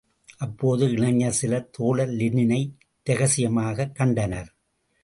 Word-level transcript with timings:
அப்போது 0.37 0.91
இளைஞர் 0.91 1.31
சிலர், 1.31 1.69
தோழர் 1.69 2.09
லெனினை 2.09 2.75
இரகசியமாகக் 3.09 3.95
கண்டனர். 3.95 4.53